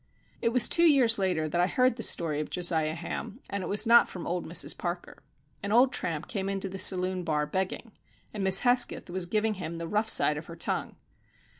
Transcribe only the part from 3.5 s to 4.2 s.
and it was not